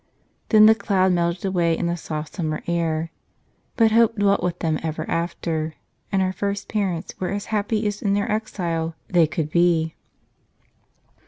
[0.49, 3.11] Then the cloud melted away in the soft summer air.
[3.75, 5.75] But Hope dwelt with them ever after,
[6.11, 9.93] and our first parents were as happy as in their exile they could be.